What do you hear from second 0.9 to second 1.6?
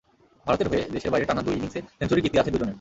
দেশের বাইরে টানা দুই